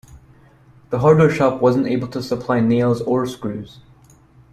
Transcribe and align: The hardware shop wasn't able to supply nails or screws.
The 0.89 0.97
hardware 0.97 1.29
shop 1.29 1.61
wasn't 1.61 1.85
able 1.85 2.07
to 2.07 2.23
supply 2.23 2.59
nails 2.59 3.01
or 3.03 3.27
screws. 3.27 3.81